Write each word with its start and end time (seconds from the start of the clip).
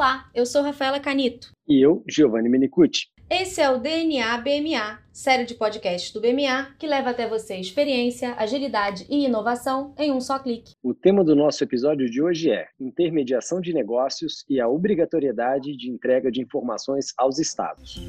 Olá, 0.00 0.30
eu 0.34 0.46
sou 0.46 0.62
Rafaela 0.62 0.98
Canito. 0.98 1.52
E 1.68 1.84
eu, 1.84 2.02
Giovanni 2.08 2.48
Menicucci. 2.48 3.08
Esse 3.28 3.60
é 3.60 3.68
o 3.68 3.78
DNA 3.78 4.38
BMA, 4.38 4.98
série 5.12 5.44
de 5.44 5.54
podcasts 5.54 6.10
do 6.10 6.22
BMA 6.22 6.74
que 6.78 6.86
leva 6.86 7.10
até 7.10 7.28
você 7.28 7.56
experiência, 7.56 8.34
agilidade 8.38 9.04
e 9.10 9.26
inovação 9.26 9.94
em 9.98 10.10
um 10.10 10.18
só 10.18 10.38
clique. 10.38 10.72
O 10.82 10.94
tema 10.94 11.22
do 11.22 11.36
nosso 11.36 11.62
episódio 11.62 12.10
de 12.10 12.22
hoje 12.22 12.50
é 12.50 12.68
intermediação 12.80 13.60
de 13.60 13.74
negócios 13.74 14.42
e 14.48 14.58
a 14.58 14.66
obrigatoriedade 14.66 15.76
de 15.76 15.90
entrega 15.90 16.30
de 16.30 16.40
informações 16.40 17.12
aos 17.18 17.38
estados. 17.38 18.00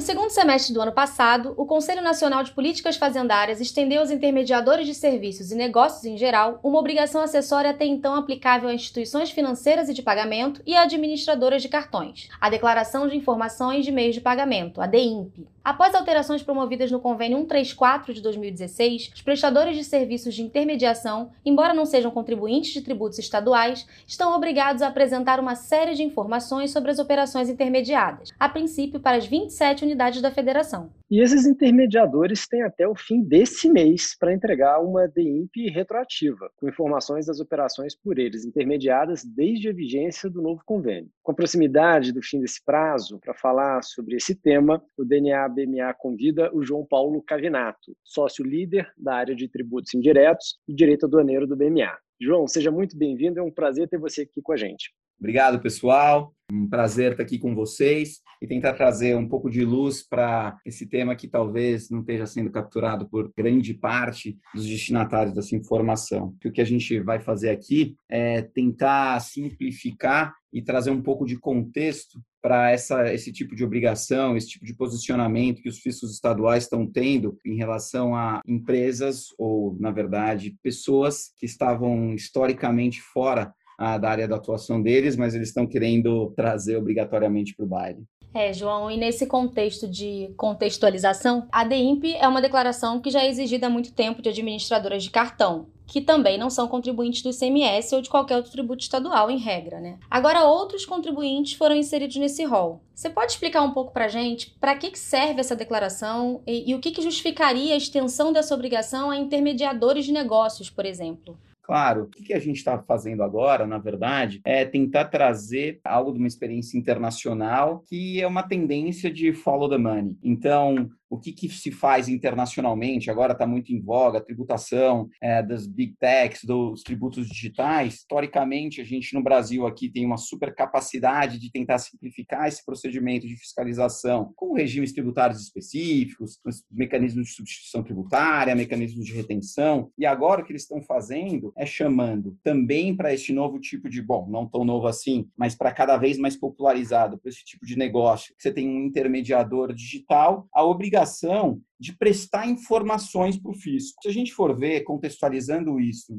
No 0.00 0.06
segundo 0.06 0.30
semestre 0.30 0.72
do 0.72 0.80
ano 0.80 0.92
passado, 0.92 1.52
o 1.58 1.66
Conselho 1.66 2.00
Nacional 2.00 2.42
de 2.42 2.52
Políticas 2.52 2.96
Fazendárias 2.96 3.60
estendeu 3.60 4.00
aos 4.00 4.10
intermediadores 4.10 4.86
de 4.86 4.94
serviços 4.94 5.52
e 5.52 5.54
negócios 5.54 6.06
em 6.06 6.16
geral 6.16 6.58
uma 6.62 6.78
obrigação 6.78 7.20
acessória 7.20 7.68
até 7.68 7.84
então 7.84 8.14
aplicável 8.14 8.70
a 8.70 8.74
instituições 8.74 9.30
financeiras 9.30 9.90
e 9.90 9.94
de 9.94 10.00
pagamento 10.00 10.62
e 10.64 10.74
a 10.74 10.84
administradoras 10.84 11.60
de 11.60 11.68
cartões, 11.68 12.30
a 12.40 12.48
Declaração 12.48 13.06
de 13.08 13.14
Informações 13.14 13.84
de 13.84 13.92
Meios 13.92 14.14
de 14.14 14.22
Pagamento, 14.22 14.80
a 14.80 14.86
DIMP. 14.86 15.46
Após 15.62 15.94
alterações 15.94 16.42
promovidas 16.42 16.90
no 16.90 16.98
Convênio 16.98 17.36
134 17.36 18.14
de 18.14 18.22
2016, 18.22 19.10
os 19.14 19.20
prestadores 19.20 19.76
de 19.76 19.84
serviços 19.84 20.34
de 20.34 20.42
intermediação, 20.42 21.32
embora 21.44 21.74
não 21.74 21.84
sejam 21.84 22.10
contribuintes 22.10 22.72
de 22.72 22.80
tributos 22.80 23.18
estaduais, 23.18 23.86
estão 24.06 24.34
obrigados 24.34 24.80
a 24.80 24.88
apresentar 24.88 25.38
uma 25.38 25.54
série 25.54 25.94
de 25.94 26.02
informações 26.02 26.70
sobre 26.70 26.90
as 26.90 26.98
operações 26.98 27.50
intermediadas, 27.50 28.32
a 28.40 28.48
princípio 28.48 29.00
para 29.00 29.18
as 29.18 29.26
27 29.26 29.84
unidades 29.84 29.89
da 30.22 30.30
federação. 30.30 30.92
E 31.10 31.20
esses 31.20 31.46
intermediadores 31.46 32.46
têm 32.46 32.62
até 32.62 32.86
o 32.86 32.94
fim 32.94 33.22
desse 33.22 33.68
mês 33.68 34.16
para 34.18 34.32
entregar 34.32 34.80
uma 34.80 35.08
DIMP 35.08 35.68
retroativa, 35.70 36.50
com 36.56 36.68
informações 36.68 37.26
das 37.26 37.40
operações 37.40 37.96
por 37.96 38.18
eles 38.18 38.44
intermediadas 38.44 39.24
desde 39.24 39.68
a 39.68 39.72
vigência 39.72 40.30
do 40.30 40.40
novo 40.40 40.62
convênio. 40.64 41.10
Com 41.22 41.32
a 41.32 41.34
proximidade 41.34 42.12
do 42.12 42.22
fim 42.22 42.40
desse 42.40 42.64
prazo, 42.64 43.18
para 43.18 43.34
falar 43.34 43.82
sobre 43.82 44.16
esse 44.16 44.34
tema, 44.34 44.82
o 44.96 45.04
DNA 45.04 45.48
BMA 45.48 45.94
convida 45.94 46.50
o 46.54 46.62
João 46.62 46.86
Paulo 46.86 47.22
Cavinato, 47.22 47.96
sócio 48.04 48.44
líder 48.44 48.92
da 48.96 49.14
área 49.14 49.34
de 49.34 49.48
tributos 49.48 49.94
indiretos 49.94 50.58
e 50.68 50.74
direito 50.74 51.06
aduaneiro 51.06 51.46
do 51.46 51.56
BMA. 51.56 51.96
João, 52.20 52.46
seja 52.46 52.70
muito 52.70 52.96
bem-vindo, 52.96 53.40
é 53.40 53.42
um 53.42 53.50
prazer 53.50 53.88
ter 53.88 53.98
você 53.98 54.22
aqui 54.22 54.42
com 54.42 54.52
a 54.52 54.56
gente. 54.56 54.92
Obrigado, 55.18 55.60
pessoal. 55.60 56.34
Um 56.52 56.68
prazer 56.68 57.12
estar 57.12 57.22
aqui 57.22 57.38
com 57.38 57.54
vocês 57.54 58.20
e 58.42 58.46
tentar 58.46 58.72
trazer 58.72 59.16
um 59.16 59.28
pouco 59.28 59.48
de 59.48 59.64
luz 59.64 60.02
para 60.02 60.58
esse 60.64 60.86
tema 60.86 61.14
que 61.14 61.28
talvez 61.28 61.90
não 61.90 62.00
esteja 62.00 62.26
sendo 62.26 62.50
capturado 62.50 63.08
por 63.08 63.32
grande 63.36 63.74
parte 63.74 64.38
dos 64.54 64.66
destinatários 64.66 65.34
dessa 65.34 65.54
informação. 65.54 66.34
o 66.44 66.50
que 66.50 66.60
a 66.60 66.64
gente 66.64 66.98
vai 67.00 67.20
fazer 67.20 67.50
aqui 67.50 67.96
é 68.08 68.42
tentar 68.42 69.20
simplificar 69.20 70.34
e 70.52 70.60
trazer 70.60 70.90
um 70.90 71.02
pouco 71.02 71.24
de 71.24 71.38
contexto 71.38 72.20
para 72.42 72.74
esse 72.74 73.30
tipo 73.32 73.54
de 73.54 73.62
obrigação, 73.62 74.36
esse 74.36 74.48
tipo 74.48 74.64
de 74.64 74.74
posicionamento 74.74 75.62
que 75.62 75.68
os 75.68 75.78
fiscos 75.78 76.12
estaduais 76.12 76.64
estão 76.64 76.86
tendo 76.86 77.38
em 77.44 77.56
relação 77.56 78.16
a 78.16 78.40
empresas 78.46 79.26
ou, 79.38 79.76
na 79.78 79.90
verdade, 79.90 80.56
pessoas 80.62 81.32
que 81.36 81.44
estavam 81.44 82.14
historicamente 82.14 83.00
fora 83.00 83.54
da 83.80 84.10
área 84.10 84.28
da 84.28 84.36
atuação 84.36 84.80
deles, 84.80 85.16
mas 85.16 85.34
eles 85.34 85.48
estão 85.48 85.66
querendo 85.66 86.32
trazer 86.36 86.76
obrigatoriamente 86.76 87.54
para 87.54 87.64
o 87.64 87.68
baile. 87.68 88.04
É, 88.32 88.52
João, 88.52 88.90
e 88.90 88.96
nesse 88.96 89.26
contexto 89.26 89.88
de 89.88 90.32
contextualização, 90.36 91.48
a 91.50 91.64
DIMP 91.64 92.14
é 92.14 92.28
uma 92.28 92.40
declaração 92.40 93.00
que 93.00 93.10
já 93.10 93.22
é 93.22 93.28
exigida 93.28 93.66
há 93.66 93.70
muito 93.70 93.92
tempo 93.92 94.22
de 94.22 94.28
administradoras 94.28 95.02
de 95.02 95.10
cartão, 95.10 95.66
que 95.84 96.00
também 96.00 96.38
não 96.38 96.48
são 96.48 96.68
contribuintes 96.68 97.22
do 97.22 97.30
ICMS 97.30 97.92
ou 97.96 98.00
de 98.00 98.08
qualquer 98.08 98.36
outro 98.36 98.52
tributo 98.52 98.84
estadual, 98.84 99.32
em 99.32 99.38
regra, 99.38 99.80
né? 99.80 99.98
Agora, 100.08 100.44
outros 100.44 100.86
contribuintes 100.86 101.54
foram 101.54 101.74
inseridos 101.74 102.16
nesse 102.16 102.44
rol. 102.44 102.80
Você 102.94 103.10
pode 103.10 103.32
explicar 103.32 103.62
um 103.62 103.72
pouco 103.72 103.92
para 103.92 104.04
a 104.04 104.08
gente 104.08 104.54
para 104.60 104.76
que, 104.76 104.92
que 104.92 104.98
serve 104.98 105.40
essa 105.40 105.56
declaração 105.56 106.40
e, 106.46 106.70
e 106.70 106.74
o 106.76 106.78
que, 106.78 106.92
que 106.92 107.02
justificaria 107.02 107.74
a 107.74 107.78
extensão 107.78 108.32
dessa 108.32 108.54
obrigação 108.54 109.10
a 109.10 109.16
intermediadores 109.16 110.04
de 110.04 110.12
negócios, 110.12 110.70
por 110.70 110.86
exemplo? 110.86 111.36
Claro, 111.70 112.02
o 112.02 112.06
que 112.08 112.34
a 112.34 112.40
gente 112.40 112.56
está 112.56 112.82
fazendo 112.82 113.22
agora, 113.22 113.64
na 113.64 113.78
verdade, 113.78 114.40
é 114.44 114.64
tentar 114.64 115.04
trazer 115.04 115.78
algo 115.84 116.12
de 116.12 116.18
uma 116.18 116.26
experiência 116.26 116.76
internacional 116.76 117.84
que 117.86 118.20
é 118.20 118.26
uma 118.26 118.42
tendência 118.42 119.08
de 119.08 119.32
follow 119.32 119.68
the 119.68 119.78
money. 119.78 120.18
Então, 120.20 120.90
o 121.10 121.18
que, 121.18 121.32
que 121.32 121.48
se 121.48 121.72
faz 121.72 122.08
internacionalmente, 122.08 123.10
agora 123.10 123.32
está 123.32 123.44
muito 123.44 123.72
em 123.72 123.80
voga, 123.80 124.18
a 124.18 124.22
tributação 124.22 125.10
é, 125.20 125.42
das 125.42 125.66
big 125.66 125.96
techs, 125.98 126.44
dos 126.44 126.84
tributos 126.84 127.28
digitais. 127.28 127.94
Historicamente, 127.94 128.80
a 128.80 128.84
gente 128.84 129.12
no 129.12 129.22
Brasil 129.22 129.66
aqui 129.66 129.90
tem 129.90 130.06
uma 130.06 130.16
super 130.16 130.54
capacidade 130.54 131.38
de 131.38 131.50
tentar 131.50 131.78
simplificar 131.78 132.46
esse 132.46 132.64
procedimento 132.64 133.26
de 133.26 133.36
fiscalização 133.36 134.32
com 134.36 134.54
regimes 134.54 134.92
tributários 134.92 135.42
específicos, 135.42 136.38
mecanismos 136.70 137.26
de 137.26 137.34
substituição 137.34 137.82
tributária, 137.82 138.54
mecanismos 138.54 139.04
de 139.04 139.12
retenção. 139.12 139.90
E 139.98 140.06
agora 140.06 140.42
o 140.42 140.44
que 140.44 140.52
eles 140.52 140.62
estão 140.62 140.80
fazendo 140.80 141.52
é 141.56 141.66
chamando 141.66 142.38
também 142.44 142.94
para 142.94 143.12
este 143.12 143.32
novo 143.32 143.58
tipo 143.58 143.88
de, 143.88 144.00
bom, 144.00 144.28
não 144.30 144.46
tão 144.46 144.64
novo 144.64 144.86
assim, 144.86 145.28
mas 145.36 145.56
para 145.56 145.72
cada 145.72 145.96
vez 145.96 146.18
mais 146.18 146.36
popularizado, 146.36 147.18
para 147.18 147.30
esse 147.30 147.44
tipo 147.44 147.66
de 147.66 147.76
negócio, 147.76 148.32
que 148.36 148.42
você 148.42 148.52
tem 148.52 148.68
um 148.68 148.84
intermediador 148.84 149.74
digital, 149.74 150.46
a 150.54 150.64
obrigação 150.64 150.99
obrigação 151.00 151.60
de 151.78 151.96
prestar 151.96 152.46
informações 152.46 153.38
para 153.38 153.50
o 153.50 153.54
fisco. 153.54 154.02
Se 154.02 154.08
a 154.08 154.12
gente 154.12 154.32
for 154.32 154.56
ver, 154.56 154.82
contextualizando 154.82 155.80
isso 155.80 156.14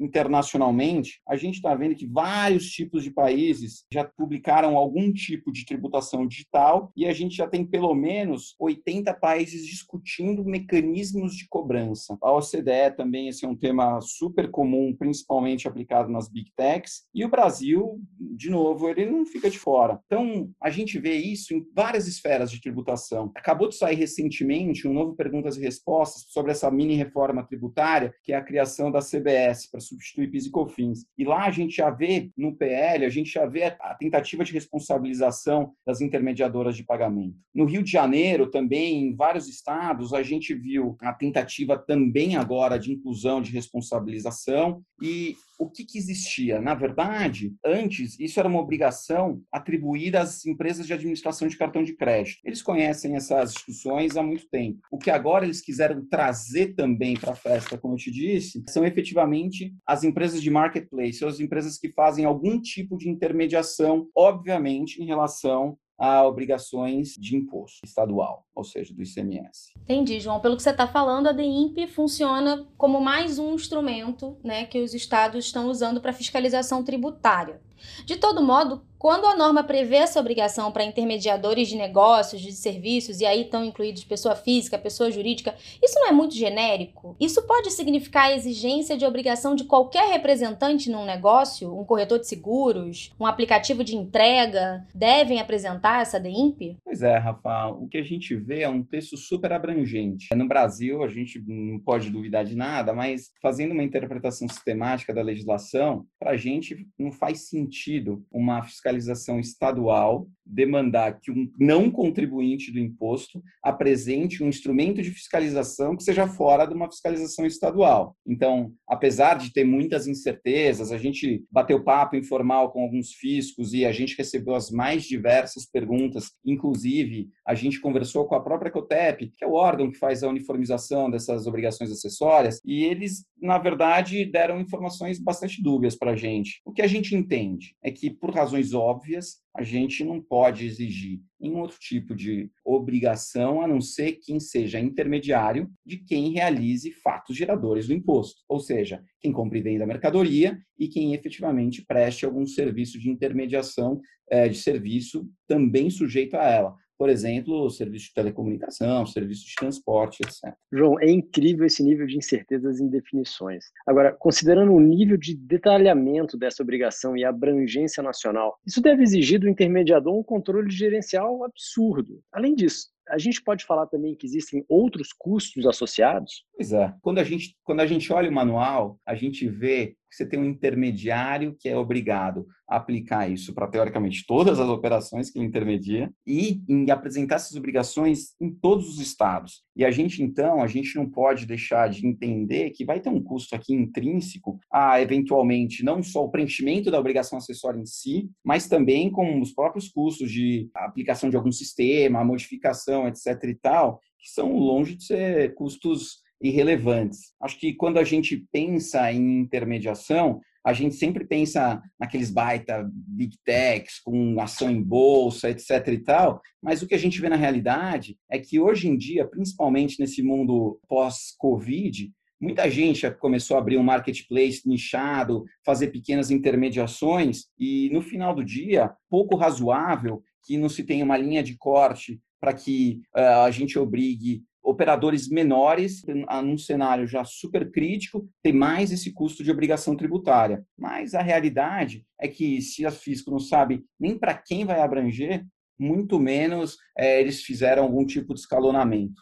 internacionalmente, 0.00 1.20
a 1.28 1.36
gente 1.36 1.56
está 1.56 1.74
vendo 1.74 1.94
que 1.94 2.06
vários 2.06 2.70
tipos 2.70 3.04
de 3.04 3.10
países 3.10 3.84
já 3.92 4.04
publicaram 4.04 4.76
algum 4.76 5.12
tipo 5.12 5.52
de 5.52 5.64
tributação 5.64 6.26
digital 6.26 6.90
e 6.96 7.06
a 7.06 7.12
gente 7.12 7.36
já 7.36 7.46
tem 7.46 7.64
pelo 7.64 7.94
menos 7.94 8.54
80 8.58 9.12
países 9.14 9.66
discutindo 9.66 10.44
mecanismos 10.44 11.34
de 11.34 11.46
cobrança. 11.48 12.16
A 12.22 12.32
OCDE 12.32 12.96
também 12.96 13.28
esse 13.28 13.44
é 13.44 13.48
um 13.48 13.56
tema 13.56 14.00
super 14.00 14.50
comum, 14.50 14.94
principalmente 14.96 15.68
aplicado 15.68 16.10
nas 16.10 16.28
big 16.28 16.50
techs, 16.56 17.04
e 17.14 17.24
o 17.24 17.28
Brasil, 17.28 18.00
de 18.18 18.48
novo, 18.48 18.88
ele 18.88 19.06
não 19.06 19.26
fica 19.26 19.50
de 19.50 19.58
fora. 19.58 20.00
Então, 20.06 20.50
a 20.60 20.70
gente 20.70 20.98
vê 20.98 21.14
isso 21.14 21.54
em 21.54 21.64
várias 21.74 22.06
esferas 22.06 22.50
de 22.50 22.60
tributação. 22.60 23.30
Acabou 23.34 23.68
de 23.68 23.76
sair 23.76 23.96
recentemente 23.96 24.88
um 24.88 24.92
novo 24.92 25.14
perguntas 25.14 25.56
e 25.56 25.60
respostas 25.60 26.24
sobre 26.28 26.52
essa 26.52 26.70
mini 26.70 26.94
reforma 26.94 27.46
tributária, 27.46 28.14
que 28.22 28.32
é 28.32 28.36
a 28.36 28.44
criação 28.44 28.90
da 28.90 29.00
CBS 29.00 29.68
para 29.70 29.80
substituir 29.90 30.30
PIS 30.30 30.46
e 30.46 30.50
COFINS. 30.50 31.06
E 31.18 31.24
lá 31.24 31.44
a 31.44 31.50
gente 31.50 31.76
já 31.76 31.90
vê, 31.90 32.30
no 32.36 32.56
PL, 32.56 33.04
a 33.04 33.08
gente 33.08 33.30
já 33.30 33.46
vê 33.46 33.64
a 33.64 33.94
tentativa 33.94 34.44
de 34.44 34.52
responsabilização 34.52 35.72
das 35.86 36.00
intermediadoras 36.00 36.76
de 36.76 36.84
pagamento. 36.84 37.36
No 37.54 37.64
Rio 37.64 37.82
de 37.82 37.90
Janeiro, 37.90 38.50
também, 38.50 39.04
em 39.04 39.14
vários 39.14 39.48
estados, 39.48 40.14
a 40.14 40.22
gente 40.22 40.54
viu 40.54 40.96
a 41.00 41.12
tentativa 41.12 41.76
também 41.76 42.36
agora 42.36 42.78
de 42.78 42.92
inclusão 42.92 43.42
de 43.42 43.52
responsabilização 43.52 44.82
e 45.02 45.36
o 45.60 45.68
que, 45.68 45.84
que, 45.84 45.98
existia? 45.98 46.58
Na 46.58 46.74
verdade, 46.74 47.54
antes, 47.64 48.18
isso 48.18 48.40
era 48.40 48.48
uma 48.48 48.58
obrigação 48.58 49.42
atribuída 49.52 50.22
às 50.22 50.46
empresas 50.46 50.86
de 50.86 50.94
administração 50.94 51.46
de 51.46 51.56
cartão 51.56 51.84
de 51.84 51.94
crédito. 51.94 52.40
Eles 52.42 52.62
conhecem 52.62 53.14
essas 53.14 53.52
discussões 53.52 54.16
há 54.16 54.22
muito 54.22 54.48
tempo. 54.48 54.80
O 54.90 54.96
que 54.96 55.10
agora 55.10 55.44
eles 55.44 55.60
quiseram 55.60 56.02
trazer 56.08 56.74
também 56.74 57.14
para 57.14 57.32
a 57.32 57.36
festa, 57.36 57.76
como 57.76 57.94
eu 57.94 57.98
te 57.98 58.10
disse, 58.10 58.64
são 58.70 58.86
efetivamente 58.86 59.74
as 59.86 60.02
empresas 60.02 60.42
de 60.42 60.50
marketplace, 60.50 61.24
as 61.24 61.40
empresas 61.40 61.78
que 61.78 61.92
fazem 61.92 62.24
algum 62.24 62.58
tipo 62.58 62.96
de 62.96 63.10
intermediação, 63.10 64.08
obviamente, 64.16 65.02
em 65.02 65.06
relação 65.06 65.76
a 66.00 66.26
obrigações 66.26 67.10
de 67.10 67.36
imposto 67.36 67.80
estadual, 67.84 68.46
ou 68.60 68.64
seja, 68.64 68.94
do 68.94 69.02
ICMS. 69.02 69.72
Entendi, 69.82 70.20
João. 70.20 70.38
Pelo 70.38 70.56
que 70.56 70.62
você 70.62 70.70
está 70.70 70.86
falando, 70.86 71.28
a 71.28 71.32
DIMP 71.32 71.86
funciona 71.88 72.66
como 72.76 73.00
mais 73.00 73.38
um 73.38 73.54
instrumento 73.54 74.36
né, 74.44 74.66
que 74.66 74.78
os 74.78 74.94
estados 74.94 75.46
estão 75.46 75.68
usando 75.68 76.00
para 76.00 76.12
fiscalização 76.12 76.84
tributária. 76.84 77.60
De 78.04 78.16
todo 78.16 78.42
modo, 78.42 78.82
quando 79.00 79.24
a 79.24 79.34
norma 79.34 79.64
prevê 79.64 79.96
essa 79.96 80.20
obrigação 80.20 80.70
para 80.70 80.84
intermediadores 80.84 81.68
de 81.68 81.76
negócios, 81.76 82.42
de 82.42 82.52
serviços, 82.52 83.20
e 83.20 83.26
aí 83.26 83.42
estão 83.42 83.64
incluídos 83.64 84.04
pessoa 84.04 84.34
física, 84.34 84.76
pessoa 84.78 85.10
jurídica, 85.10 85.54
isso 85.82 85.98
não 85.98 86.08
é 86.08 86.12
muito 86.12 86.34
genérico? 86.34 87.16
Isso 87.18 87.42
pode 87.46 87.70
significar 87.70 88.26
a 88.26 88.36
exigência 88.36 88.98
de 88.98 89.06
obrigação 89.06 89.54
de 89.54 89.64
qualquer 89.64 90.10
representante 90.10 90.90
num 90.90 91.06
negócio, 91.06 91.74
um 91.74 91.82
corretor 91.82 92.18
de 92.18 92.26
seguros, 92.26 93.10
um 93.18 93.24
aplicativo 93.24 93.82
de 93.82 93.96
entrega, 93.96 94.86
devem 94.94 95.40
apresentar 95.40 96.02
essa 96.02 96.20
DIMP? 96.20 96.76
Pois 96.84 97.02
é, 97.02 97.16
Rafa, 97.16 97.68
o 97.68 97.88
que 97.88 97.96
a 97.96 98.04
gente 98.04 98.36
vê 98.36 98.49
é 98.58 98.68
um 98.68 98.82
texto 98.82 99.16
super 99.16 99.52
abrangente. 99.52 100.28
No 100.34 100.48
Brasil, 100.48 101.02
a 101.02 101.08
gente 101.08 101.42
não 101.46 101.78
pode 101.78 102.10
duvidar 102.10 102.44
de 102.44 102.56
nada, 102.56 102.92
mas 102.92 103.30
fazendo 103.40 103.72
uma 103.72 103.84
interpretação 103.84 104.48
sistemática 104.48 105.14
da 105.14 105.22
legislação, 105.22 106.06
para 106.18 106.32
a 106.32 106.36
gente 106.36 106.86
não 106.98 107.12
faz 107.12 107.48
sentido 107.48 108.24
uma 108.30 108.62
fiscalização 108.62 109.38
estadual 109.38 110.28
demandar 110.50 111.20
que 111.20 111.30
um 111.30 111.50
não 111.58 111.90
contribuinte 111.90 112.72
do 112.72 112.78
imposto 112.78 113.42
apresente 113.62 114.42
um 114.42 114.48
instrumento 114.48 115.00
de 115.00 115.10
fiscalização 115.10 115.96
que 115.96 116.02
seja 116.02 116.26
fora 116.26 116.66
de 116.66 116.74
uma 116.74 116.90
fiscalização 116.90 117.46
estadual. 117.46 118.16
Então, 118.26 118.72
apesar 118.88 119.38
de 119.38 119.52
ter 119.52 119.64
muitas 119.64 120.08
incertezas, 120.08 120.90
a 120.90 120.98
gente 120.98 121.44
bateu 121.50 121.84
papo 121.84 122.16
informal 122.16 122.72
com 122.72 122.82
alguns 122.82 123.12
fiscos 123.12 123.72
e 123.72 123.84
a 123.84 123.92
gente 123.92 124.16
recebeu 124.16 124.54
as 124.54 124.70
mais 124.70 125.04
diversas 125.04 125.66
perguntas, 125.66 126.32
inclusive 126.44 127.28
a 127.46 127.54
gente 127.54 127.80
conversou 127.80 128.26
com 128.30 128.36
a 128.36 128.40
própria 128.40 128.70
COTEP, 128.70 129.32
que 129.36 129.44
é 129.44 129.46
o 129.46 129.54
órgão 129.54 129.90
que 129.90 129.98
faz 129.98 130.22
a 130.22 130.28
uniformização 130.28 131.10
dessas 131.10 131.48
obrigações 131.48 131.90
acessórias, 131.90 132.60
e 132.64 132.84
eles, 132.84 133.24
na 133.42 133.58
verdade, 133.58 134.24
deram 134.24 134.60
informações 134.60 135.18
bastante 135.18 135.60
dúbias 135.60 135.96
para 135.96 136.12
a 136.12 136.16
gente. 136.16 136.60
O 136.64 136.72
que 136.72 136.80
a 136.80 136.86
gente 136.86 137.16
entende 137.16 137.74
é 137.82 137.90
que, 137.90 138.08
por 138.08 138.32
razões 138.32 138.72
óbvias, 138.72 139.40
a 139.52 139.64
gente 139.64 140.04
não 140.04 140.22
pode 140.22 140.64
exigir 140.64 141.20
nenhum 141.40 141.58
outro 141.58 141.76
tipo 141.80 142.14
de 142.14 142.48
obrigação 142.64 143.62
a 143.62 143.66
não 143.66 143.80
ser 143.80 144.12
quem 144.22 144.38
seja 144.38 144.78
intermediário 144.78 145.68
de 145.84 145.96
quem 145.96 146.30
realize 146.30 146.92
fatos 147.02 147.36
geradores 147.36 147.88
do 147.88 147.94
imposto, 147.94 148.42
ou 148.48 148.60
seja, 148.60 149.02
quem 149.20 149.32
compre 149.32 149.58
e 149.58 149.62
venda 149.62 149.84
mercadoria 149.84 150.56
e 150.78 150.86
quem 150.86 151.14
efetivamente 151.14 151.84
preste 151.84 152.24
algum 152.24 152.46
serviço 152.46 152.96
de 152.96 153.10
intermediação 153.10 154.00
eh, 154.30 154.48
de 154.48 154.58
serviço 154.58 155.28
também 155.48 155.90
sujeito 155.90 156.36
a 156.36 156.44
ela 156.44 156.76
por 157.00 157.08
exemplo, 157.08 157.70
serviço 157.70 158.08
de 158.08 158.12
telecomunicação, 158.12 159.06
serviço 159.06 159.46
de 159.46 159.54
transporte, 159.54 160.18
etc. 160.22 160.54
João, 160.70 161.00
é 161.00 161.10
incrível 161.10 161.64
esse 161.64 161.82
nível 161.82 162.06
de 162.06 162.18
incertezas 162.18 162.78
em 162.78 162.90
definições. 162.90 163.64
Agora, 163.86 164.12
considerando 164.12 164.74
o 164.74 164.80
nível 164.80 165.16
de 165.16 165.34
detalhamento 165.34 166.36
dessa 166.36 166.62
obrigação 166.62 167.16
e 167.16 167.24
abrangência 167.24 168.02
nacional, 168.02 168.58
isso 168.66 168.82
deve 168.82 169.02
exigir 169.02 169.40
do 169.40 169.48
intermediador 169.48 170.14
um 170.14 170.22
controle 170.22 170.70
gerencial 170.70 171.42
absurdo. 171.42 172.20
Além 172.30 172.54
disso, 172.54 172.88
a 173.08 173.16
gente 173.16 173.42
pode 173.42 173.64
falar 173.64 173.86
também 173.86 174.14
que 174.14 174.26
existem 174.26 174.62
outros 174.68 175.08
custos 175.16 175.66
associados? 175.66 176.44
Pois 176.54 176.70
é. 176.70 176.92
Quando 177.00 177.18
a 177.18 177.24
gente, 177.24 177.56
quando 177.64 177.80
a 177.80 177.86
gente 177.86 178.12
olha 178.12 178.28
o 178.28 178.34
manual, 178.34 179.00
a 179.06 179.14
gente 179.14 179.48
vê 179.48 179.96
você 180.14 180.26
tem 180.26 180.38
um 180.38 180.44
intermediário 180.44 181.56
que 181.58 181.68
é 181.68 181.76
obrigado 181.76 182.46
a 182.68 182.76
aplicar 182.76 183.30
isso 183.30 183.52
para, 183.54 183.66
teoricamente, 183.66 184.24
todas 184.26 184.60
as 184.60 184.68
operações 184.68 185.30
que 185.30 185.38
ele 185.38 185.46
intermedia 185.46 186.10
e 186.26 186.62
em 186.68 186.90
apresentar 186.90 187.36
essas 187.36 187.56
obrigações 187.56 188.34
em 188.40 188.50
todos 188.50 188.88
os 188.88 189.00
estados. 189.00 189.62
E 189.76 189.84
a 189.84 189.90
gente, 189.90 190.22
então, 190.22 190.62
a 190.62 190.66
gente 190.66 190.94
não 190.96 191.08
pode 191.08 191.46
deixar 191.46 191.88
de 191.88 192.06
entender 192.06 192.70
que 192.70 192.84
vai 192.84 193.00
ter 193.00 193.08
um 193.08 193.22
custo 193.22 193.54
aqui 193.54 193.74
intrínseco 193.74 194.58
a, 194.72 195.00
eventualmente, 195.00 195.84
não 195.84 196.02
só 196.02 196.24
o 196.24 196.30
preenchimento 196.30 196.90
da 196.90 197.00
obrigação 197.00 197.38
acessória 197.38 197.80
em 197.80 197.86
si, 197.86 198.30
mas 198.44 198.68
também 198.68 199.10
com 199.10 199.40
os 199.40 199.52
próprios 199.52 199.88
custos 199.88 200.30
de 200.30 200.68
aplicação 200.74 201.30
de 201.30 201.36
algum 201.36 201.52
sistema, 201.52 202.24
modificação, 202.24 203.08
etc. 203.08 203.26
e 203.44 203.54
tal, 203.54 204.00
que 204.18 204.30
são 204.30 204.56
longe 204.56 204.94
de 204.96 205.04
ser 205.04 205.54
custos 205.54 206.18
irrelevantes. 206.40 207.34
Acho 207.40 207.58
que 207.58 207.74
quando 207.74 207.98
a 207.98 208.04
gente 208.04 208.46
pensa 208.50 209.12
em 209.12 209.40
intermediação, 209.40 210.40
a 210.64 210.72
gente 210.72 210.94
sempre 210.94 211.24
pensa 211.24 211.82
naqueles 211.98 212.30
baita 212.30 212.88
big 212.92 213.36
techs 213.44 213.98
com 213.98 214.40
ação 214.40 214.70
em 214.70 214.82
bolsa, 214.82 215.50
etc 215.50 215.88
e 215.88 215.98
tal, 215.98 216.40
mas 216.62 216.82
o 216.82 216.86
que 216.86 216.94
a 216.94 216.98
gente 216.98 217.20
vê 217.20 217.28
na 217.28 217.36
realidade 217.36 218.16
é 218.30 218.38
que 218.38 218.60
hoje 218.60 218.88
em 218.88 218.96
dia, 218.96 219.26
principalmente 219.26 219.98
nesse 219.98 220.22
mundo 220.22 220.78
pós-Covid, 220.86 222.12
muita 222.40 222.70
gente 222.70 223.10
começou 223.12 223.56
a 223.56 223.60
abrir 223.60 223.78
um 223.78 223.82
marketplace 223.82 224.62
nichado, 224.66 225.44
fazer 225.64 225.88
pequenas 225.88 226.30
intermediações 226.30 227.46
e 227.58 227.90
no 227.90 228.02
final 228.02 228.34
do 228.34 228.44
dia, 228.44 228.92
pouco 229.08 229.36
razoável 229.36 230.22
que 230.44 230.56
não 230.56 230.68
se 230.68 230.84
tenha 230.84 231.04
uma 231.04 231.16
linha 231.16 231.42
de 231.42 231.56
corte 231.56 232.20
para 232.40 232.54
que 232.54 233.00
uh, 233.14 233.44
a 233.44 233.50
gente 233.50 233.78
obrigue 233.78 234.42
operadores 234.62 235.28
menores, 235.28 236.02
num 236.42 236.58
cenário 236.58 237.06
já 237.06 237.24
super 237.24 237.70
crítico, 237.70 238.28
tem 238.42 238.52
mais 238.52 238.92
esse 238.92 239.12
custo 239.12 239.42
de 239.42 239.50
obrigação 239.50 239.96
tributária. 239.96 240.64
Mas 240.78 241.14
a 241.14 241.22
realidade 241.22 242.04
é 242.20 242.28
que 242.28 242.60
se 242.60 242.84
a 242.84 242.90
fisco 242.90 243.30
não 243.30 243.38
sabe 243.38 243.84
nem 243.98 244.18
para 244.18 244.34
quem 244.34 244.64
vai 244.64 244.80
abranger, 244.80 245.44
muito 245.78 246.18
menos 246.18 246.76
é, 246.96 247.20
eles 247.20 247.42
fizeram 247.42 247.84
algum 247.84 248.04
tipo 248.04 248.34
de 248.34 248.40
escalonamento. 248.40 249.20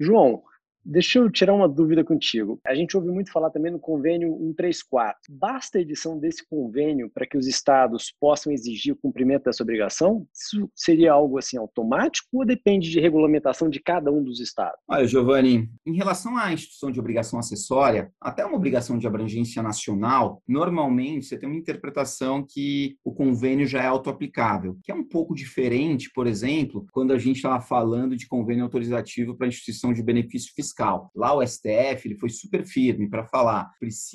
João, 0.00 0.42
Deixa 0.84 1.20
eu 1.20 1.30
tirar 1.30 1.54
uma 1.54 1.68
dúvida 1.68 2.02
contigo. 2.02 2.60
A 2.66 2.74
gente 2.74 2.96
ouve 2.96 3.08
muito 3.08 3.30
falar 3.30 3.50
também 3.50 3.70
no 3.70 3.78
convênio 3.78 4.36
134. 4.38 5.16
Basta 5.30 5.78
a 5.78 5.80
edição 5.80 6.18
desse 6.18 6.44
convênio 6.44 7.08
para 7.08 7.24
que 7.24 7.38
os 7.38 7.46
estados 7.46 8.12
possam 8.20 8.52
exigir 8.52 8.92
o 8.92 8.96
cumprimento 8.96 9.44
dessa 9.44 9.62
obrigação? 9.62 10.26
Isso 10.34 10.68
seria 10.74 11.12
algo 11.12 11.38
assim 11.38 11.56
automático 11.56 12.28
ou 12.32 12.44
depende 12.44 12.90
de 12.90 12.98
regulamentação 12.98 13.70
de 13.70 13.78
cada 13.80 14.10
um 14.10 14.24
dos 14.24 14.40
estados? 14.40 14.78
Olha, 14.88 15.06
Giovanni, 15.06 15.70
em 15.86 15.94
relação 15.94 16.36
à 16.36 16.52
instituição 16.52 16.90
de 16.90 16.98
obrigação 16.98 17.38
acessória, 17.38 18.12
até 18.20 18.44
uma 18.44 18.56
obrigação 18.56 18.98
de 18.98 19.06
abrangência 19.06 19.62
nacional, 19.62 20.42
normalmente 20.48 21.26
você 21.26 21.38
tem 21.38 21.48
uma 21.48 21.58
interpretação 21.58 22.44
que 22.44 22.96
o 23.04 23.12
convênio 23.12 23.66
já 23.66 23.82
é 23.82 23.86
autoaplicável, 23.86 24.76
que 24.82 24.90
é 24.90 24.94
um 24.94 25.04
pouco 25.04 25.32
diferente, 25.32 26.10
por 26.12 26.26
exemplo, 26.26 26.84
quando 26.92 27.12
a 27.12 27.18
gente 27.18 27.36
estava 27.36 27.60
falando 27.60 28.16
de 28.16 28.26
convênio 28.26 28.64
autorizativo 28.64 29.36
para 29.36 29.46
instituição 29.46 29.92
de 29.92 30.02
benefício 30.02 30.52
fiscal 30.54 30.71
fiscal. 30.72 31.10
Lá 31.14 31.34
o 31.34 31.46
STF 31.46 32.06
ele 32.06 32.18
foi 32.18 32.30
super 32.30 32.64
firme 32.64 33.08
para 33.08 33.24
falar 33.24 33.70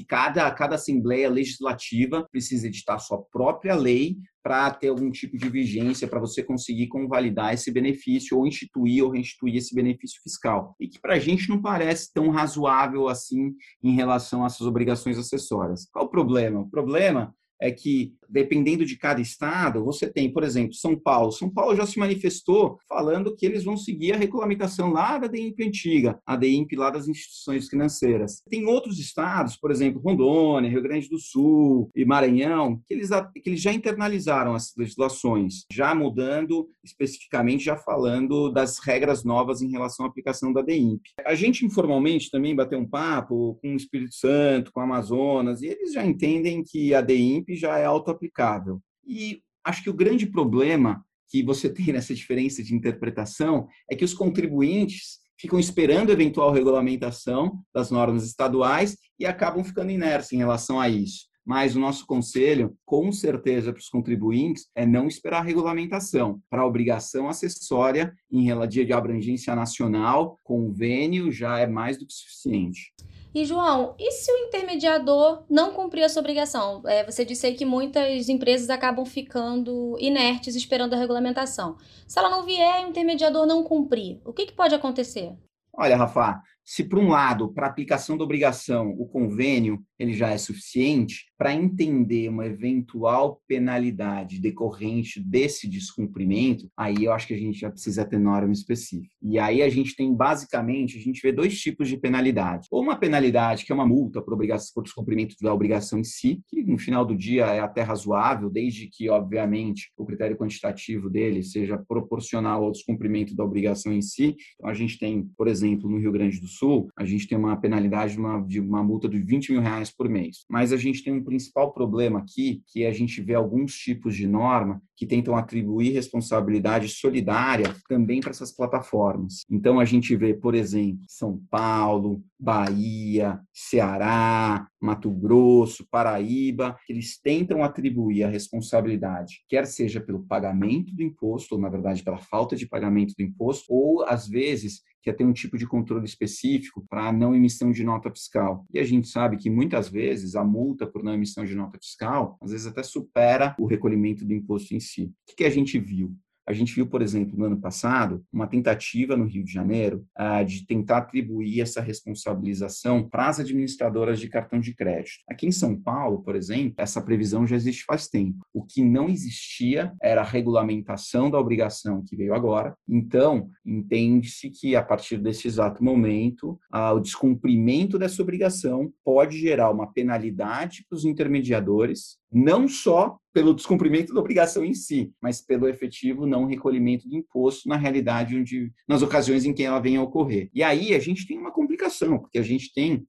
cada, 0.08 0.50
cada 0.52 0.76
Assembleia 0.76 1.30
Legislativa 1.30 2.28
precisa 2.32 2.68
editar 2.68 2.98
sua 3.00 3.22
própria 3.32 3.76
lei 3.76 4.18
para 4.44 4.72
ter 4.72 4.88
algum 4.88 5.12
tipo 5.12 5.38
de 5.38 5.50
vigência 5.50 6.08
para 6.08 6.20
você 6.20 6.42
conseguir 6.42 6.88
convalidar 6.88 7.54
esse 7.54 7.72
benefício 7.72 8.38
ou 8.38 8.48
instituir 8.48 9.04
ou 9.04 9.12
reinstituir 9.12 9.58
esse 9.58 9.76
benefício 9.76 10.22
fiscal. 10.24 10.76
E 10.80 10.88
que 10.88 11.00
para 11.00 11.16
a 11.16 11.20
gente 11.20 11.50
não 11.50 11.62
parece 11.62 12.12
tão 12.14 12.30
razoável 12.30 13.08
assim 13.08 13.54
em 13.84 13.94
relação 13.94 14.44
a 14.44 14.48
essas 14.48 14.66
obrigações 14.66 15.18
acessórias. 15.18 15.88
Qual 15.92 16.06
o 16.06 16.10
problema? 16.10 16.62
O 16.62 16.70
problema 16.70 17.34
é 17.62 17.72
que, 17.72 18.14
dependendo 18.30 18.86
de 18.86 18.98
cada 18.98 19.22
estado, 19.22 19.84
você 19.84 20.08
tem, 20.08 20.32
por 20.32 20.44
exemplo, 20.44 20.74
São 20.74 20.96
Paulo. 20.96 21.32
São 21.32 21.50
Paulo 21.50 21.76
já 21.76 21.86
se 21.86 22.00
manifestou 22.00 22.80
falando 22.88 23.36
que 23.36 23.46
eles 23.46 23.64
vão 23.64 23.78
seguir 23.78 24.14
a 24.14 24.18
regulamentação 24.18 24.92
lá 24.92 25.18
da 25.18 25.28
DIMP 25.28 25.64
antiga, 25.64 26.20
a 26.26 26.36
DIMP 26.36 26.74
lá 26.76 26.90
das 26.90 27.08
instituições 27.08 27.68
financeiras. 27.68 28.42
Tem 28.50 28.66
outros 28.66 29.00
estados, 29.00 29.56
por 29.56 29.72
exemplo, 29.72 30.02
Rondônia, 30.02 30.70
Rio 30.70 30.82
Grande 30.82 31.10
do 31.10 31.18
Sul 31.18 31.90
e 31.96 32.06
Maranhão, 32.06 32.82
que 32.86 32.94
eles, 32.94 33.10
que 33.44 33.50
eles 33.50 33.62
já 33.62 33.74
internalizaram 33.74 34.54
as 34.54 34.74
legislações, 34.76 35.66
já 35.72 35.94
mudando 35.94 36.70
especificamente, 36.84 37.66
já 37.66 37.76
falando 37.76 38.50
das 38.50 38.80
regras 38.80 39.24
novas 39.24 39.62
em 39.62 39.70
relação 39.70 40.06
à 40.06 40.10
aplicação 40.10 40.54
da 40.54 40.62
DIMP. 40.62 41.02
A 41.26 41.36
gente 41.36 41.66
informalmente 41.66 42.32
também 42.32 42.56
bateu 42.56 42.80
um 42.80 42.88
papo 42.88 43.58
com 43.62 43.74
o 43.74 43.76
Espírito 43.78 44.16
Santo, 44.16 44.72
com 44.72 44.80
o 44.80 44.84
Amazonas, 44.84 45.62
e 45.62 45.68
eles 45.68 45.94
já 45.94 46.06
entendem 46.06 46.64
que 46.64 46.94
a 46.94 47.02
DIMP 47.02 47.56
já 47.56 47.78
é 47.78 47.86
auto-aplicável. 48.18 48.82
E 49.06 49.42
acho 49.64 49.84
que 49.84 49.90
o 49.90 49.94
grande 49.94 50.26
problema 50.26 51.04
que 51.30 51.44
você 51.44 51.70
tem 51.74 51.94
nessa 51.94 52.14
diferença 52.14 52.64
de 52.64 52.76
interpretação 52.76 53.68
é 53.90 53.96
que 53.96 54.04
os 54.06 54.14
contribuintes 54.14 55.20
ficam 55.40 55.60
esperando 55.60 56.12
eventual 56.12 56.52
regulamentação 56.52 57.62
das 57.74 57.92
normas 57.92 58.26
estaduais 58.26 58.98
e 59.20 59.26
acabam 59.26 59.64
ficando 59.64 59.92
inertes 59.92 60.34
em 60.34 60.38
relação 60.38 60.80
a 60.80 60.90
isso. 60.90 61.28
Mas 61.46 61.78
o 61.78 61.80
nosso 61.80 62.06
conselho, 62.06 62.76
com 62.86 63.10
certeza, 63.10 63.72
para 63.72 63.80
os 63.80 63.88
contribuintes, 63.88 64.68
é 64.76 64.86
não 64.86 65.08
esperar 65.08 65.46
regulamentação. 65.46 66.42
Para 66.50 66.64
a 66.64 66.66
obrigação 66.66 67.30
acessória 67.30 68.14
em 68.30 68.44
relação 68.44 68.84
de 68.84 68.92
abrangência 68.92 69.56
nacional, 69.56 70.38
convênio 70.44 71.32
já 71.32 71.60
é 71.60 71.66
mais 71.66 71.98
do 71.98 72.06
que 72.06 72.14
suficiente. 72.14 72.92
E, 73.38 73.46
João, 73.46 73.94
e 74.00 74.12
se 74.14 74.32
o 74.32 74.48
intermediador 74.48 75.44
não 75.48 75.72
cumprir 75.72 76.04
a 76.04 76.10
sua 76.10 76.22
obrigação? 76.22 76.82
É, 76.88 77.04
você 77.04 77.24
disse 77.24 77.46
aí 77.46 77.54
que 77.54 77.66
muitas 77.66 78.30
empresas 78.30 78.68
acabam 78.68 79.06
ficando 79.06 79.96
inertes 80.00 80.56
esperando 80.56 80.96
a 80.96 80.98
regulamentação. 80.98 81.78
Se 82.08 82.18
ela 82.18 82.32
não 82.32 82.48
vier 82.48 82.82
e 82.82 82.86
o 82.86 82.90
intermediador 82.90 83.46
não 83.46 83.64
cumprir, 83.64 84.20
o 84.26 84.34
que, 84.34 84.48
que 84.48 84.54
pode 84.54 84.74
acontecer? 84.74 85.38
Olha, 85.72 85.96
Rafa, 85.96 86.42
se 86.68 86.84
por 86.84 87.00
um 87.00 87.08
lado, 87.08 87.54
para 87.54 87.66
aplicação 87.66 88.18
da 88.18 88.26
obrigação, 88.26 88.90
o 89.00 89.08
convênio 89.08 89.82
ele 89.98 90.12
já 90.12 90.32
é 90.32 90.38
suficiente 90.38 91.26
para 91.38 91.54
entender 91.54 92.28
uma 92.28 92.46
eventual 92.46 93.42
penalidade 93.48 94.42
decorrente 94.42 95.20
desse 95.20 95.66
descumprimento, 95.66 96.70
aí 96.76 97.06
eu 97.06 97.14
acho 97.14 97.26
que 97.26 97.34
a 97.34 97.38
gente 97.38 97.60
já 97.60 97.72
precisa 97.72 98.04
ter 98.04 98.20
norma 98.20 98.52
específica. 98.52 99.16
E 99.22 99.40
aí 99.40 99.62
a 99.62 99.70
gente 99.70 99.96
tem 99.96 100.14
basicamente, 100.14 100.98
a 100.98 101.02
gente 101.02 101.22
vê 101.22 101.32
dois 101.32 101.58
tipos 101.58 101.88
de 101.88 101.96
penalidade. 101.96 102.68
Ou 102.70 102.82
uma 102.82 102.98
penalidade 102.98 103.64
que 103.64 103.72
é 103.72 103.76
uma 103.76 103.88
multa 103.88 104.22
por, 104.22 104.34
obrigação, 104.34 104.74
por 104.76 104.84
descumprimento 104.84 105.36
da 105.42 105.54
obrigação 105.54 106.00
em 106.00 106.04
si, 106.04 106.42
que 106.50 106.64
no 106.64 106.78
final 106.78 107.06
do 107.06 107.16
dia 107.16 107.46
é 107.46 107.60
até 107.60 107.82
razoável, 107.82 108.50
desde 108.50 108.88
que, 108.88 109.10
obviamente, 109.10 109.92
o 109.96 110.06
critério 110.06 110.36
quantitativo 110.36 111.10
dele 111.10 111.44
seja 111.44 111.78
proporcional 111.78 112.64
ao 112.64 112.72
descumprimento 112.72 113.36
da 113.36 113.46
obrigação 113.46 113.94
em 113.94 114.02
si. 114.02 114.36
Então 114.56 114.70
a 114.70 114.74
gente 114.74 115.00
tem, 115.00 115.30
por 115.38 115.48
exemplo, 115.48 115.90
no 115.90 115.98
Rio 115.98 116.12
Grande 116.12 116.42
do 116.42 116.48
Sul, 116.48 116.57
a 116.96 117.06
gente 117.06 117.28
tem 117.28 117.38
uma 117.38 117.56
penalidade 117.56 118.14
de 118.14 118.20
uma, 118.20 118.40
de 118.40 118.60
uma 118.60 118.84
multa 118.84 119.08
de 119.08 119.20
20 119.20 119.52
mil 119.52 119.62
reais 119.62 119.92
por 119.92 120.10
mês. 120.10 120.46
Mas 120.50 120.72
a 120.72 120.78
gente 120.78 121.04
tem 121.04 121.14
um 121.14 121.24
principal 121.24 121.74
problema 121.74 122.20
aqui, 122.20 122.62
que 122.68 122.86
a 122.86 122.92
gente 122.92 123.22
vê 123.22 123.34
alguns 123.34 123.76
tipos 123.76 124.16
de 124.16 124.28
norma 124.28 124.82
que 124.96 125.06
tentam 125.06 125.36
atribuir 125.36 125.92
responsabilidade 125.92 126.90
solidária 126.90 127.76
também 127.88 128.20
para 128.20 128.32
essas 128.32 128.52
plataformas. 128.52 129.46
Então, 129.50 129.80
a 129.80 129.86
gente 129.86 130.16
vê, 130.16 130.34
por 130.34 130.56
exemplo, 130.56 131.04
São 131.08 131.40
Paulo, 131.52 132.24
Bahia, 132.40 133.42
Ceará, 133.52 134.68
Mato 134.80 135.10
Grosso, 135.12 135.88
Paraíba, 135.90 136.78
eles 136.88 137.20
tentam 137.20 137.64
atribuir 137.64 138.24
a 138.24 138.30
responsabilidade, 138.30 139.44
quer 139.50 139.66
seja 139.66 140.00
pelo 140.00 140.24
pagamento 140.26 140.96
do 140.96 141.02
imposto, 141.02 141.56
ou 141.56 141.62
na 141.62 141.70
verdade 141.70 142.04
pela 142.04 142.20
falta 142.20 142.56
de 142.56 142.68
pagamento 142.68 143.14
do 143.18 143.24
imposto, 143.24 143.66
ou 143.70 144.04
às 144.04 144.28
vezes 144.28 144.82
quer 145.02 145.14
ter 145.14 145.24
um 145.24 145.34
tipo 145.34 145.58
de 145.58 145.66
controle 145.66 146.06
específico 146.06 146.86
para 146.90 147.14
não 147.14 147.34
emissão 147.34 147.72
de 147.72 147.84
nota 147.84 148.12
fiscal. 148.12 148.66
E 148.74 148.80
a 148.80 148.84
gente 148.84 149.08
sabe 149.08 149.38
que 149.38 149.50
muitas 149.50 149.88
vezes 149.88 150.36
a 150.36 150.44
multa 150.44 150.86
por 150.86 151.02
não 151.02 151.14
emissão 151.14 151.46
de 151.46 151.56
nota 151.56 151.78
fiscal, 151.82 152.38
às 152.42 152.52
vezes 152.52 152.68
até 152.68 152.84
supera 152.84 153.56
o 153.58 153.66
recolhimento 153.66 154.26
do 154.26 154.34
imposto 154.34 154.76
em 154.76 154.80
si. 154.80 155.06
O 155.32 155.36
que 155.36 155.46
a 155.46 155.50
gente 155.50 155.80
viu? 155.80 156.14
A 156.48 156.54
gente 156.54 156.74
viu, 156.74 156.88
por 156.88 157.02
exemplo, 157.02 157.38
no 157.38 157.44
ano 157.44 157.60
passado, 157.60 158.24
uma 158.32 158.48
tentativa 158.48 159.18
no 159.18 159.26
Rio 159.26 159.44
de 159.44 159.52
Janeiro 159.52 160.06
uh, 160.18 160.46
de 160.46 160.66
tentar 160.66 161.00
atribuir 161.00 161.60
essa 161.60 161.82
responsabilização 161.82 163.08
para 163.08 163.28
as 163.28 163.42
administradoras 163.42 164.18
de 164.18 164.30
cartão 164.30 164.58
de 164.58 164.74
crédito. 164.74 165.18
Aqui 165.30 165.46
em 165.46 165.52
São 165.52 165.76
Paulo, 165.76 166.24
por 166.24 166.38
exemplo, 166.38 166.76
essa 166.78 167.02
previsão 167.02 167.46
já 167.46 167.58
existe 167.58 167.84
faz 167.84 168.08
tempo. 168.08 168.46
O 168.54 168.64
que 168.64 168.82
não 168.82 169.10
existia 169.10 169.92
era 170.02 170.22
a 170.22 170.26
regulamentação 170.26 171.30
da 171.30 171.38
obrigação 171.38 172.02
que 172.08 172.16
veio 172.16 172.34
agora. 172.34 172.74
Então, 172.88 173.50
entende-se 173.66 174.50
que 174.50 174.74
a 174.74 174.82
partir 174.82 175.18
desse 175.18 175.50
exato 175.50 175.84
momento, 175.84 176.58
uh, 176.74 176.94
o 176.96 177.02
descumprimento 177.02 178.00
dessa 178.00 178.22
obrigação 178.22 178.90
pode 179.04 179.38
gerar 179.38 179.70
uma 179.70 179.92
penalidade 179.92 180.86
para 180.88 180.96
os 180.96 181.04
intermediadores 181.04 182.18
não 182.32 182.68
só 182.68 183.18
pelo 183.34 183.54
descumprimento 183.54 184.14
da 184.14 184.20
obrigação 184.20 184.66
em 184.66 184.74
si, 184.74 185.12
mas 185.22 185.42
pelo 185.42 185.68
efetivo 185.68 186.26
não 186.26 186.46
recolhimento 186.46 187.08
do 187.08 187.16
imposto 187.16 187.70
na 187.70 187.78
realidade 187.78 188.38
onde 188.38 188.72
nas 188.88 189.02
ocasiões 189.02 189.46
em 189.46 189.54
que 189.54 189.64
ela 189.64 189.80
venha 189.80 190.00
a 190.00 190.04
ocorrer. 190.04 190.50
E 190.54 190.64
aí 190.64 190.94
a 190.94 191.00
gente 191.00 191.28
tem 191.28 191.38
uma 191.38 191.52
complicação, 191.52 192.18
porque 192.20 192.40
a 192.40 192.44
gente 192.44 192.74
tem 192.74 193.06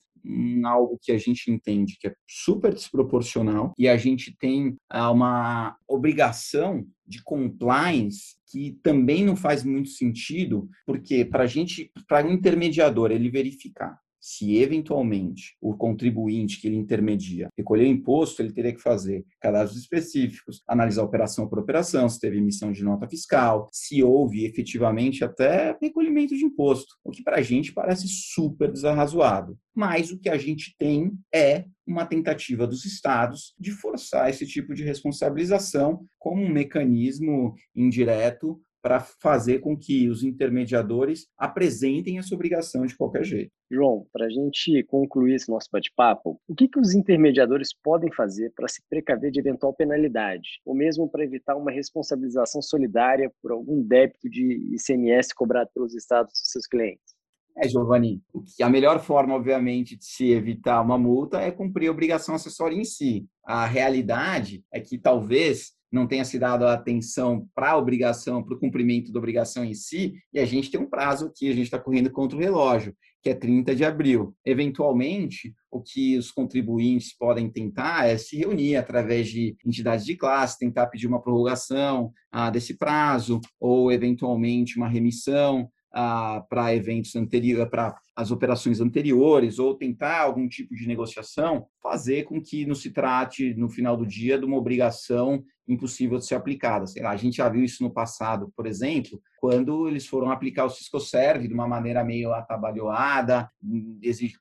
algo 0.65 0.99
que 1.01 1.13
a 1.13 1.19
gente 1.19 1.51
entende 1.51 1.97
que 1.99 2.09
é 2.09 2.15
super 2.29 2.75
desproporcional 2.75 3.73
e 3.79 3.89
a 3.89 3.97
gente 3.97 4.37
tem 4.39 4.77
ah, 4.91 5.11
uma 5.11 5.77
obrigação 5.89 6.87
de 7.07 7.23
compliance 7.23 8.37
que 8.51 8.79
também 8.83 9.25
não 9.25 9.37
faz 9.37 9.63
muito 9.63 9.91
sentido, 9.91 10.69
porque 10.87 11.25
para 11.25 11.45
a 11.45 11.47
gente, 11.47 11.91
para 12.09 12.27
um 12.27 12.33
intermediador 12.33 13.11
ele 13.11 13.31
verificar 13.31 13.99
se 14.21 14.57
eventualmente 14.57 15.57
o 15.61 15.77
contribuinte 15.77 16.61
que 16.61 16.67
ele 16.67 16.77
intermedia 16.77 17.49
recolher 17.57 17.87
imposto, 17.87 18.43
ele 18.43 18.53
teria 18.53 18.73
que 18.73 18.81
fazer 18.81 19.25
cadastros 19.41 19.81
específicos, 19.81 20.63
analisar 20.67 21.03
operação 21.03 21.49
por 21.49 21.59
operação, 21.59 22.09
se 22.09 22.21
teve 22.21 22.39
emissão 22.39 22.73
de 22.73 22.83
nota 22.83 23.09
fiscal, 23.09 23.69
se 23.73 24.03
houve 24.03 24.45
efetivamente 24.45 25.25
até 25.25 25.77
recolhimento 25.81 26.37
de 26.37 26.45
imposto, 26.45 26.95
o 27.05 27.11
que 27.11 27.23
para 27.23 27.37
a 27.37 27.43
gente 27.43 27.73
parece 27.73 28.07
super 28.09 28.71
desarrazoado. 28.71 29.59
Mas 29.75 30.11
o 30.11 30.19
que 30.19 30.29
a 30.29 30.37
gente 30.37 30.75
tem 30.77 31.13
é 31.33 31.65
uma 31.87 32.05
tentativa 32.05 32.67
dos 32.67 32.85
estados 32.85 33.55
de 33.59 33.71
forçar 33.71 34.29
esse 34.29 34.47
tipo 34.47 34.75
de 34.75 34.85
responsabilização 34.85 36.05
como 36.19 36.43
um 36.43 36.53
mecanismo 36.53 37.55
indireto 37.75 38.61
para 38.89 39.01
fazer 39.01 39.59
com 39.59 39.77
que 39.77 40.09
os 40.09 40.23
intermediadores 40.23 41.27
apresentem 41.37 42.17
essa 42.17 42.35
obrigação 42.35 42.87
de 42.87 42.97
qualquer 42.97 43.23
jeito. 43.23 43.53
João, 43.71 44.07
para 44.11 44.25
a 44.25 44.31
gente 44.31 44.83
concluir 44.85 45.35
esse 45.35 45.51
nosso 45.51 45.69
bate-papo, 45.71 46.41
o 46.49 46.55
que, 46.55 46.67
que 46.67 46.81
os 46.81 46.95
intermediadores 46.95 47.69
podem 47.85 48.11
fazer 48.11 48.51
para 48.57 48.67
se 48.67 48.81
precaver 48.89 49.31
de 49.31 49.41
eventual 49.41 49.75
penalidade, 49.75 50.63
ou 50.65 50.75
mesmo 50.75 51.07
para 51.07 51.23
evitar 51.23 51.55
uma 51.55 51.71
responsabilização 51.71 52.63
solidária 52.63 53.31
por 53.43 53.53
algum 53.53 53.83
débito 53.83 54.27
de 54.27 54.75
ICMS 54.75 55.35
cobrado 55.35 55.69
pelos 55.75 55.95
estados 55.95 56.33
dos 56.33 56.51
seus 56.51 56.67
clientes? 56.67 57.15
É, 57.59 57.69
Giovanni, 57.69 58.23
a 58.63 58.71
melhor 58.71 59.01
forma, 59.01 59.35
obviamente, 59.35 59.99
de 59.99 60.05
se 60.07 60.31
evitar 60.31 60.81
uma 60.81 60.97
multa 60.97 61.43
é 61.43 61.51
cumprir 61.51 61.89
a 61.89 61.91
obrigação 61.91 62.35
acessória 62.35 62.75
em 62.75 62.85
si. 62.85 63.27
A 63.45 63.67
realidade 63.67 64.65
é 64.73 64.81
que 64.81 64.97
talvez 64.97 65.77
não 65.91 66.07
tenha 66.07 66.25
se 66.25 66.39
dado 66.39 66.67
a 66.67 66.75
atenção 66.75 67.49
para 67.55 67.71
a 67.71 67.77
obrigação, 67.77 68.43
para 68.43 68.55
o 68.55 68.61
cumprimento 68.61 69.13
da 69.13 69.19
obrigação 69.19 69.65
em 69.65 69.75
si, 69.75 70.15
e 70.33 70.39
a 70.39 70.45
gente 70.45 70.71
tem 70.71 70.81
um 70.81 70.89
prazo 70.89 71.33
que 71.35 71.49
a 71.49 71.53
gente 71.53 71.65
está 71.65 71.79
correndo 71.79 72.11
contra 72.11 72.37
o 72.37 72.41
relógio, 72.41 72.95
que 73.23 73.31
é 73.31 73.35
30 73.35 73.75
de 73.75 73.85
abril. 73.85 74.35
Eventualmente, 74.45 75.55
o 75.71 75.83
que 75.83 76.17
os 76.17 76.31
contribuintes 76.31 77.17
podem 77.17 77.51
tentar 77.51 78.07
é 78.07 78.17
se 78.17 78.37
reunir 78.37 78.77
através 78.77 79.29
de 79.29 79.57
entidades 79.67 80.05
de 80.05 80.17
classe, 80.17 80.59
tentar 80.59 80.87
pedir 80.87 81.07
uma 81.07 81.21
prorrogação 81.21 82.13
ah, 82.31 82.51
desse 82.51 82.77
prazo, 82.77 83.41
ou 83.59 83.91
eventualmente 83.91 84.77
uma 84.77 84.89
remissão 84.89 85.69
ah, 85.93 86.45
para 86.49 86.75
eventos 86.75 87.17
anteriores, 87.17 87.71
para 87.71 87.97
as 88.15 88.31
operações 88.31 88.81
anteriores, 88.81 89.59
ou 89.59 89.75
tentar 89.75 90.21
algum 90.21 90.49
tipo 90.49 90.75
de 90.75 90.87
negociação, 90.87 91.67
fazer 91.83 92.25
com 92.25 92.41
que 92.41 92.67
não 92.67 92.75
se 92.75 92.91
trate, 92.91 93.55
no 93.55 93.69
final 93.69 93.97
do 93.97 94.07
dia, 94.07 94.39
de 94.39 94.45
uma 94.45 94.57
obrigação 94.57 95.43
impossível 95.69 96.19
de 96.19 96.27
ser 96.27 96.35
aplicada. 96.35 96.87
Sei 96.87 97.03
lá, 97.03 97.11
a 97.11 97.17
gente 97.17 97.37
já 97.37 97.49
viu 97.49 97.63
isso 97.63 97.83
no 97.83 97.93
passado, 97.93 98.53
por 98.57 98.67
exemplo, 98.67 99.21
quando 99.39 99.87
eles 99.87 100.07
foram 100.07 100.31
aplicar 100.31 100.65
o 100.65 100.71
Cisco 100.71 100.99
Serve 100.99 101.47
de 101.47 101.55
uma 101.55 101.69
maneira 101.69 102.03
meio 102.03 102.33
atabalhoada, 102.33 103.49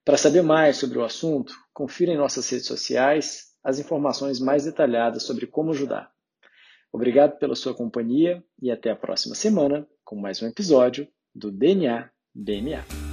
Para 0.04 0.16
saber 0.16 0.42
mais 0.42 0.76
sobre 0.76 0.96
o 0.96 1.04
assunto, 1.04 1.52
confira 1.72 2.12
em 2.12 2.16
nossas 2.16 2.48
redes 2.48 2.66
sociais 2.66 3.48
as 3.64 3.80
informações 3.80 4.38
mais 4.38 4.66
detalhadas 4.66 5.24
sobre 5.24 5.48
como 5.48 5.72
ajudar. 5.72 6.12
Obrigado 6.92 7.38
pela 7.38 7.56
sua 7.56 7.74
companhia 7.74 8.40
e 8.62 8.70
até 8.70 8.90
a 8.90 8.96
próxima 8.96 9.34
semana 9.34 9.84
com 10.04 10.14
mais 10.14 10.40
um 10.40 10.46
episódio 10.46 11.08
do 11.34 11.50
DNA 11.50 12.08
DMA. 12.32 13.09